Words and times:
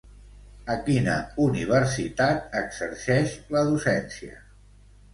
A 0.75 0.77
quina 0.87 1.17
universitat 1.43 2.59
exerceix 2.65 3.39
la 3.55 3.67
docència? 3.73 4.47